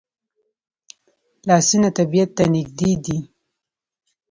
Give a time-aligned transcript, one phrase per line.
[1.47, 3.17] لاسونه طبیعت ته نږدې دي